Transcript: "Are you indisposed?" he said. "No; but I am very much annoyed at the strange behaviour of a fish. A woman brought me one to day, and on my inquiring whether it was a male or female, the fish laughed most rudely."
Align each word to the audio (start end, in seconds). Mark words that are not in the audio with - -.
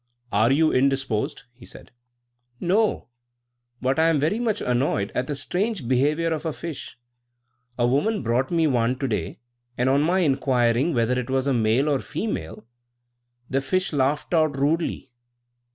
"Are 0.31 0.51
you 0.51 0.71
indisposed?" 0.73 1.43
he 1.53 1.63
said. 1.63 1.91
"No; 2.59 3.09
but 3.83 3.99
I 3.99 4.09
am 4.09 4.19
very 4.19 4.39
much 4.39 4.59
annoyed 4.59 5.11
at 5.13 5.27
the 5.27 5.35
strange 5.35 5.87
behaviour 5.87 6.31
of 6.33 6.43
a 6.43 6.51
fish. 6.53 6.97
A 7.77 7.85
woman 7.85 8.23
brought 8.23 8.49
me 8.49 8.65
one 8.65 8.97
to 8.97 9.07
day, 9.07 9.37
and 9.77 9.89
on 9.89 10.01
my 10.01 10.21
inquiring 10.21 10.95
whether 10.95 11.19
it 11.19 11.29
was 11.29 11.45
a 11.45 11.53
male 11.53 11.87
or 11.87 11.99
female, 11.99 12.65
the 13.47 13.61
fish 13.61 13.93
laughed 13.93 14.31
most 14.31 14.57
rudely." 14.57 15.11